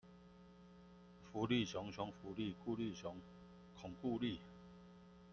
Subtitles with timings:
[1.21, 3.15] 福利熊，熊福利，顧立雄，
[3.79, 4.39] 恐固力